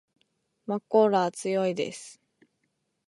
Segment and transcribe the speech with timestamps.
[0.65, 2.19] まこーらは強いです